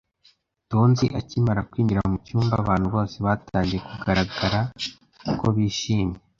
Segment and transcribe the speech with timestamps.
[0.71, 4.59] Tonzi akimara kwinjira mucyumba, abantu bose batangiye kugaragara
[5.39, 6.17] ko bishimye.